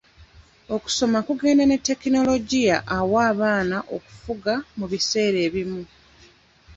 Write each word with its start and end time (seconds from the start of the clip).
Okusoma 0.75 1.19
kugenda 1.27 1.63
na 1.67 1.77
tekinologiya 1.87 2.77
awa 2.97 3.19
abaana 3.31 3.77
okufuga 3.95 4.53
mu 4.77 4.85
biseera 4.91 5.37
ebimu. 5.47 5.81